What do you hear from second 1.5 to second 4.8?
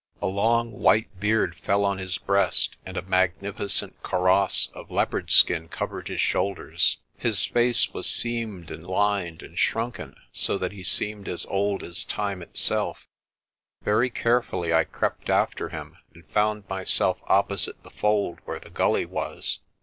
fell on his breast, and a magnificent kaross